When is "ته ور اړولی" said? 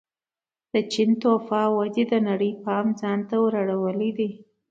3.29-4.11